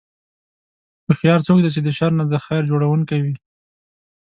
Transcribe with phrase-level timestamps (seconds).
[1.05, 3.35] هوښیار څوک دی چې د شر نه د خیر جوړوونکی وي.